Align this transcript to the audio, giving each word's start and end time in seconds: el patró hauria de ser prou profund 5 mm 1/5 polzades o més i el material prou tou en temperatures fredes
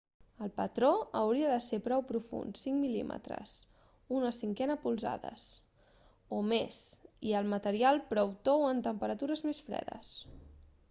el 0.43 0.49
patró 0.53 0.87
hauria 1.17 1.49
de 1.49 1.57
ser 1.65 1.77
prou 1.87 2.03
profund 2.11 2.59
5 2.61 2.79
mm 2.85 4.15
1/5 4.21 4.77
polzades 4.85 5.45
o 6.37 6.39
més 6.53 6.79
i 7.33 7.35
el 7.41 7.51
material 7.53 8.01
prou 8.15 8.33
tou 8.49 8.65
en 8.71 8.81
temperatures 8.89 9.63
fredes 9.69 10.15